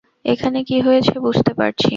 [0.25, 1.89] এখানে কী হয়েছে বুঝতে পারছি।